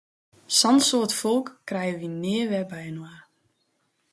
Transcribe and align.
Sa'n 0.59 0.79
soad 0.87 1.11
folk 1.19 1.47
krije 1.67 1.95
wy 1.99 2.09
nea 2.21 2.43
wer 2.49 2.65
byinoar! 2.71 3.21